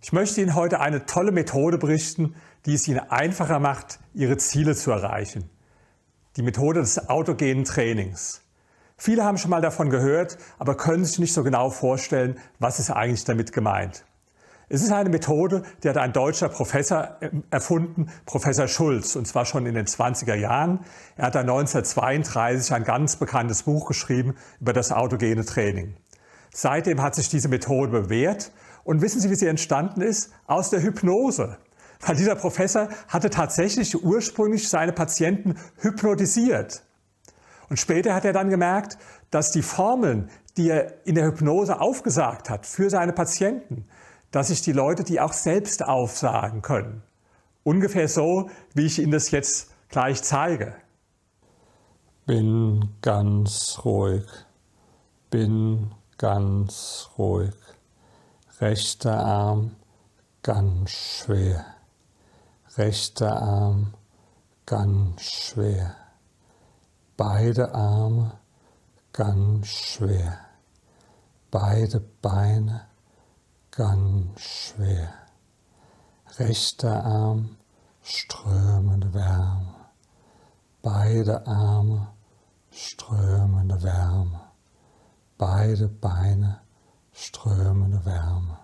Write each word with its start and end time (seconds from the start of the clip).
Ich 0.00 0.12
möchte 0.12 0.40
Ihnen 0.40 0.54
heute 0.54 0.80
eine 0.80 1.06
tolle 1.06 1.32
Methode 1.32 1.78
berichten, 1.78 2.34
die 2.64 2.74
es 2.74 2.86
Ihnen 2.86 3.00
einfacher 3.00 3.58
macht, 3.58 3.98
Ihre 4.14 4.36
Ziele 4.36 4.74
zu 4.74 4.90
erreichen. 4.90 5.48
Die 6.36 6.42
Methode 6.42 6.80
des 6.80 7.08
autogenen 7.08 7.64
Trainings. 7.64 8.42
Viele 8.98 9.24
haben 9.24 9.38
schon 9.38 9.50
mal 9.50 9.60
davon 9.60 9.90
gehört, 9.90 10.38
aber 10.58 10.76
können 10.76 11.04
sich 11.04 11.18
nicht 11.18 11.32
so 11.32 11.42
genau 11.42 11.70
vorstellen, 11.70 12.38
was 12.58 12.78
ist 12.78 12.90
eigentlich 12.90 13.24
damit 13.24 13.52
gemeint. 13.52 14.04
Es 14.68 14.82
ist 14.82 14.90
eine 14.90 15.10
Methode, 15.10 15.62
die 15.82 15.88
hat 15.88 15.96
ein 15.96 16.12
deutscher 16.12 16.48
Professor 16.48 17.16
ähm, 17.20 17.44
erfunden, 17.50 18.10
Professor 18.24 18.66
Schulz, 18.66 19.14
und 19.14 19.26
zwar 19.26 19.44
schon 19.44 19.64
in 19.64 19.74
den 19.74 19.86
20er 19.86 20.34
Jahren. 20.34 20.80
Er 21.16 21.26
hat 21.26 21.36
dann 21.36 21.48
1932 21.48 22.74
ein 22.74 22.82
ganz 22.82 23.14
bekanntes 23.14 23.62
Buch 23.62 23.86
geschrieben 23.86 24.34
über 24.60 24.72
das 24.72 24.90
autogene 24.90 25.44
Training. 25.44 25.94
Seitdem 26.52 27.00
hat 27.00 27.14
sich 27.14 27.28
diese 27.28 27.48
Methode 27.48 27.92
bewährt. 27.92 28.50
Und 28.86 29.02
wissen 29.02 29.20
Sie, 29.20 29.30
wie 29.30 29.34
sie 29.34 29.48
entstanden 29.48 30.00
ist? 30.00 30.30
Aus 30.46 30.70
der 30.70 30.80
Hypnose. 30.80 31.58
Weil 32.00 32.14
dieser 32.14 32.36
Professor 32.36 32.88
hatte 33.08 33.30
tatsächlich 33.30 34.00
ursprünglich 34.00 34.68
seine 34.68 34.92
Patienten 34.92 35.56
hypnotisiert. 35.78 36.84
Und 37.68 37.80
später 37.80 38.14
hat 38.14 38.24
er 38.24 38.32
dann 38.32 38.48
gemerkt, 38.48 38.96
dass 39.32 39.50
die 39.50 39.62
Formeln, 39.62 40.30
die 40.56 40.70
er 40.70 41.04
in 41.04 41.16
der 41.16 41.26
Hypnose 41.26 41.80
aufgesagt 41.80 42.48
hat 42.48 42.64
für 42.64 42.88
seine 42.88 43.12
Patienten, 43.12 43.86
dass 44.30 44.48
sich 44.48 44.62
die 44.62 44.72
Leute 44.72 45.02
die 45.02 45.20
auch 45.20 45.32
selbst 45.32 45.84
aufsagen 45.84 46.62
können. 46.62 47.02
Ungefähr 47.64 48.06
so, 48.06 48.50
wie 48.74 48.86
ich 48.86 49.00
Ihnen 49.00 49.10
das 49.10 49.32
jetzt 49.32 49.72
gleich 49.88 50.22
zeige. 50.22 50.76
Bin 52.24 52.88
ganz 53.02 53.80
ruhig. 53.84 54.26
Bin 55.30 55.90
ganz 56.18 57.10
ruhig. 57.18 57.52
Rechter 58.58 59.18
Arm 59.18 59.76
ganz 60.42 60.90
schwer. 60.90 61.62
Rechter 62.78 63.42
Arm 63.42 63.92
ganz 64.64 65.20
schwer. 65.20 65.94
Beide 67.18 67.74
Arme 67.74 68.38
ganz 69.12 69.66
schwer. 69.66 70.38
Beide 71.50 72.00
Beine 72.00 72.86
ganz 73.72 74.40
schwer. 74.40 75.12
Rechter 76.38 77.04
Arm 77.04 77.56
strömende 78.02 79.12
Wärme. 79.12 79.74
Beide 80.80 81.46
Arme 81.46 82.08
strömende 82.70 83.82
Wärme. 83.82 84.40
Beide 85.36 85.88
Beine 85.88 86.60
strömende 87.12 87.85
Wärme. 88.04 88.58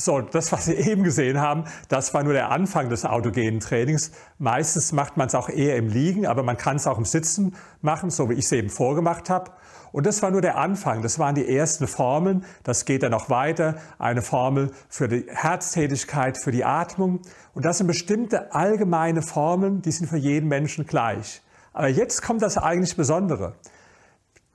So, 0.00 0.20
das, 0.20 0.52
was 0.52 0.66
Sie 0.66 0.74
eben 0.74 1.02
gesehen 1.02 1.40
haben, 1.40 1.64
das 1.88 2.14
war 2.14 2.22
nur 2.22 2.32
der 2.32 2.52
Anfang 2.52 2.88
des 2.88 3.04
autogenen 3.04 3.58
Trainings. 3.58 4.12
Meistens 4.38 4.92
macht 4.92 5.16
man 5.16 5.26
es 5.26 5.34
auch 5.34 5.48
eher 5.48 5.74
im 5.74 5.88
Liegen, 5.88 6.24
aber 6.24 6.44
man 6.44 6.56
kann 6.56 6.76
es 6.76 6.86
auch 6.86 6.98
im 6.98 7.04
Sitzen 7.04 7.56
machen, 7.82 8.10
so 8.10 8.30
wie 8.30 8.34
ich 8.34 8.44
es 8.44 8.52
eben 8.52 8.70
vorgemacht 8.70 9.28
habe. 9.28 9.50
Und 9.90 10.06
das 10.06 10.22
war 10.22 10.30
nur 10.30 10.40
der 10.40 10.56
Anfang, 10.56 11.02
das 11.02 11.18
waren 11.18 11.34
die 11.34 11.48
ersten 11.48 11.88
Formeln. 11.88 12.44
Das 12.62 12.84
geht 12.84 13.02
dann 13.02 13.10
noch 13.10 13.28
weiter. 13.28 13.74
Eine 13.98 14.22
Formel 14.22 14.70
für 14.88 15.08
die 15.08 15.26
Herztätigkeit, 15.28 16.38
für 16.38 16.52
die 16.52 16.64
Atmung. 16.64 17.20
Und 17.54 17.64
das 17.64 17.78
sind 17.78 17.88
bestimmte 17.88 18.54
allgemeine 18.54 19.22
Formeln, 19.22 19.82
die 19.82 19.90
sind 19.90 20.06
für 20.06 20.16
jeden 20.16 20.48
Menschen 20.48 20.86
gleich. 20.86 21.42
Aber 21.72 21.88
jetzt 21.88 22.22
kommt 22.22 22.42
das 22.42 22.56
eigentlich 22.56 22.96
Besondere. 22.96 23.54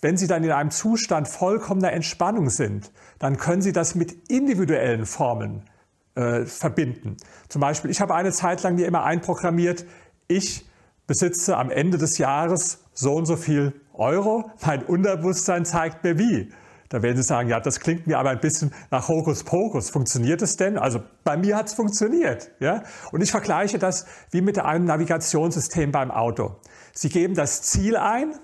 Wenn 0.00 0.16
Sie 0.16 0.26
dann 0.26 0.44
in 0.44 0.52
einem 0.52 0.70
Zustand 0.70 1.28
vollkommener 1.28 1.92
Entspannung 1.92 2.50
sind, 2.50 2.92
dann 3.18 3.36
können 3.36 3.62
Sie 3.62 3.72
das 3.72 3.94
mit 3.94 4.30
individuellen 4.30 5.06
Formeln 5.06 5.62
äh, 6.14 6.44
verbinden. 6.44 7.16
Zum 7.48 7.60
Beispiel, 7.60 7.90
ich 7.90 8.00
habe 8.00 8.14
eine 8.14 8.32
Zeit 8.32 8.62
lang 8.62 8.76
mir 8.76 8.86
immer 8.86 9.04
einprogrammiert, 9.04 9.84
ich 10.28 10.66
besitze 11.06 11.56
am 11.56 11.70
Ende 11.70 11.98
des 11.98 12.18
Jahres 12.18 12.84
so 12.92 13.14
und 13.14 13.26
so 13.26 13.36
viel 13.36 13.72
Euro, 13.94 14.50
mein 14.64 14.84
Unterbewusstsein 14.84 15.64
zeigt 15.64 16.04
mir 16.04 16.18
wie. 16.18 16.52
Da 16.88 17.02
werden 17.02 17.16
Sie 17.16 17.22
sagen, 17.22 17.48
ja, 17.48 17.60
das 17.60 17.80
klingt 17.80 18.06
mir 18.06 18.18
aber 18.18 18.30
ein 18.30 18.40
bisschen 18.40 18.72
nach 18.90 19.08
Hokuspokus. 19.08 19.90
Funktioniert 19.90 20.40
es 20.40 20.56
denn? 20.56 20.78
Also 20.78 21.02
bei 21.22 21.36
mir 21.36 21.56
hat 21.56 21.66
es 21.66 21.74
funktioniert. 21.74 22.50
Ja? 22.60 22.82
Und 23.12 23.20
ich 23.20 23.30
vergleiche 23.30 23.78
das 23.78 24.06
wie 24.30 24.40
mit 24.40 24.58
einem 24.58 24.86
Navigationssystem 24.86 25.92
beim 25.92 26.10
Auto. 26.10 26.56
Sie 26.94 27.10
geben 27.10 27.34
das 27.34 27.60
Ziel 27.62 27.96
ein, 27.96 28.34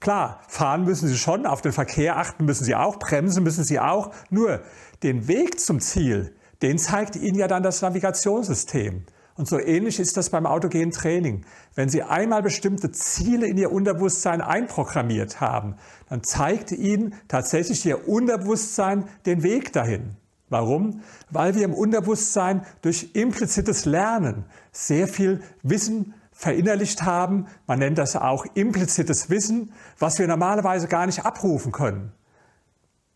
Klar, 0.00 0.40
fahren 0.48 0.84
müssen 0.84 1.08
Sie 1.08 1.16
schon, 1.16 1.46
auf 1.46 1.62
den 1.62 1.72
Verkehr 1.72 2.18
achten 2.18 2.44
müssen 2.44 2.64
Sie 2.64 2.74
auch, 2.74 2.98
bremsen 2.98 3.42
müssen 3.42 3.64
Sie 3.64 3.80
auch. 3.80 4.12
Nur 4.30 4.60
den 5.02 5.28
Weg 5.28 5.60
zum 5.60 5.80
Ziel, 5.80 6.34
den 6.62 6.78
zeigt 6.78 7.16
Ihnen 7.16 7.38
ja 7.38 7.48
dann 7.48 7.62
das 7.62 7.82
Navigationssystem. 7.82 9.04
Und 9.36 9.48
so 9.48 9.58
ähnlich 9.58 9.98
ist 9.98 10.16
das 10.16 10.30
beim 10.30 10.46
autogenen 10.46 10.92
Training. 10.92 11.44
Wenn 11.74 11.88
Sie 11.88 12.02
einmal 12.02 12.42
bestimmte 12.42 12.92
Ziele 12.92 13.48
in 13.48 13.58
Ihr 13.58 13.72
Unterbewusstsein 13.72 14.40
einprogrammiert 14.40 15.40
haben, 15.40 15.74
dann 16.08 16.22
zeigt 16.22 16.70
Ihnen 16.70 17.14
tatsächlich 17.26 17.84
Ihr 17.84 18.08
Unterbewusstsein 18.08 19.08
den 19.26 19.42
Weg 19.42 19.72
dahin. 19.72 20.16
Warum? 20.50 21.02
Weil 21.30 21.56
wir 21.56 21.64
im 21.64 21.74
Unterbewusstsein 21.74 22.64
durch 22.82 23.10
implizites 23.14 23.86
Lernen 23.86 24.44
sehr 24.70 25.08
viel 25.08 25.42
Wissen 25.62 26.14
verinnerlicht 26.34 27.02
haben. 27.02 27.46
Man 27.66 27.78
nennt 27.78 27.96
das 27.96 28.16
auch 28.16 28.44
implizites 28.54 29.30
Wissen, 29.30 29.72
was 29.98 30.18
wir 30.18 30.26
normalerweise 30.26 30.88
gar 30.88 31.06
nicht 31.06 31.24
abrufen 31.24 31.72
können. 31.72 32.12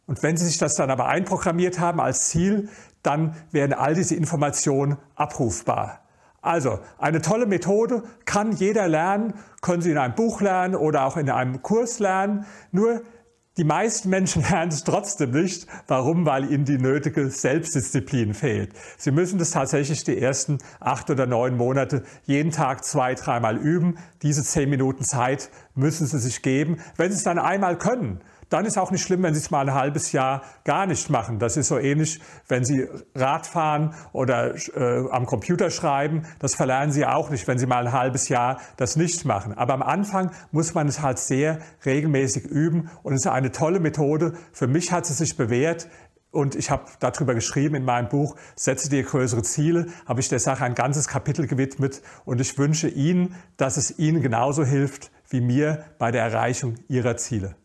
Und 0.06 0.22
wenn 0.22 0.38
Sie 0.38 0.46
sich 0.46 0.56
das 0.56 0.74
dann 0.74 0.90
aber 0.90 1.06
einprogrammiert 1.06 1.80
haben 1.80 2.00
als 2.00 2.28
Ziel, 2.28 2.70
dann 3.02 3.36
werden 3.52 3.74
all 3.74 3.94
diese 3.94 4.14
Informationen 4.14 4.96
abrufbar. 5.16 6.00
Also 6.40 6.78
eine 6.98 7.20
tolle 7.20 7.46
Methode, 7.46 8.04
kann 8.24 8.52
jeder 8.52 8.88
lernen, 8.88 9.34
können 9.60 9.82
Sie 9.82 9.90
in 9.90 9.98
einem 9.98 10.14
Buch 10.14 10.40
lernen 10.40 10.76
oder 10.76 11.04
auch 11.04 11.16
in 11.16 11.28
einem 11.28 11.62
Kurs 11.62 11.98
lernen. 11.98 12.46
Nur 12.70 13.02
die 13.58 13.64
meisten 13.64 14.08
Menschen 14.08 14.42
lernen 14.50 14.70
es 14.70 14.84
trotzdem 14.84 15.32
nicht. 15.32 15.66
Warum? 15.86 16.24
Weil 16.24 16.50
ihnen 16.50 16.64
die 16.64 16.78
nötige 16.78 17.28
Selbstdisziplin 17.28 18.32
fehlt. 18.32 18.72
Sie 18.96 19.10
müssen 19.10 19.38
das 19.38 19.50
tatsächlich 19.50 20.04
die 20.04 20.18
ersten 20.18 20.58
acht 20.80 21.10
oder 21.10 21.26
neun 21.26 21.56
Monate 21.56 22.04
jeden 22.24 22.52
Tag 22.52 22.84
zwei, 22.84 23.14
dreimal 23.14 23.56
üben. 23.56 23.98
Diese 24.22 24.42
zehn 24.42 24.70
Minuten 24.70 25.04
Zeit 25.04 25.50
müssen 25.74 26.06
Sie 26.06 26.18
sich 26.18 26.42
geben. 26.42 26.78
Wenn 26.96 27.10
Sie 27.10 27.18
es 27.18 27.24
dann 27.24 27.38
einmal 27.38 27.76
können, 27.76 28.20
dann 28.48 28.64
ist 28.64 28.78
auch 28.78 28.90
nicht 28.90 29.02
schlimm, 29.02 29.22
wenn 29.22 29.34
Sie 29.34 29.40
es 29.40 29.50
mal 29.50 29.68
ein 29.68 29.74
halbes 29.74 30.12
Jahr 30.12 30.42
gar 30.64 30.86
nicht 30.86 31.10
machen. 31.10 31.38
Das 31.38 31.56
ist 31.56 31.68
so 31.68 31.78
ähnlich, 31.78 32.20
wenn 32.48 32.64
Sie 32.64 32.88
Rad 33.14 33.46
fahren 33.46 33.94
oder 34.12 34.54
äh, 34.54 35.10
am 35.10 35.26
Computer 35.26 35.70
schreiben. 35.70 36.22
Das 36.38 36.54
verlernen 36.54 36.92
Sie 36.92 37.04
auch 37.04 37.30
nicht, 37.30 37.46
wenn 37.46 37.58
Sie 37.58 37.66
mal 37.66 37.86
ein 37.86 37.92
halbes 37.92 38.28
Jahr 38.28 38.60
das 38.76 38.96
nicht 38.96 39.24
machen. 39.24 39.56
Aber 39.56 39.74
am 39.74 39.82
Anfang 39.82 40.30
muss 40.50 40.74
man 40.74 40.88
es 40.88 41.02
halt 41.02 41.18
sehr 41.18 41.58
regelmäßig 41.84 42.44
üben 42.44 42.90
und 43.02 43.14
es 43.14 43.20
ist 43.20 43.26
eine 43.26 43.52
tolle 43.52 43.80
Methode. 43.80 44.32
Für 44.52 44.66
mich 44.66 44.92
hat 44.92 45.06
sie 45.06 45.14
sich 45.14 45.36
bewährt. 45.36 45.88
Und 46.30 46.54
ich 46.54 46.70
habe 46.70 46.84
darüber 47.00 47.34
geschrieben 47.34 47.74
in 47.74 47.84
meinem 47.84 48.08
Buch 48.08 48.36
Setze 48.54 48.90
dir 48.90 49.02
größere 49.02 49.42
Ziele, 49.42 49.86
habe 50.06 50.20
ich 50.20 50.28
der 50.28 50.38
Sache 50.38 50.62
ein 50.62 50.74
ganzes 50.74 51.08
Kapitel 51.08 51.46
gewidmet 51.46 52.02
und 52.26 52.38
ich 52.40 52.58
wünsche 52.58 52.88
Ihnen, 52.88 53.34
dass 53.56 53.78
es 53.78 53.98
Ihnen 53.98 54.20
genauso 54.20 54.62
hilft 54.62 55.10
wie 55.30 55.40
mir 55.40 55.84
bei 55.98 56.10
der 56.10 56.22
Erreichung 56.22 56.74
Ihrer 56.88 57.16
Ziele. 57.16 57.56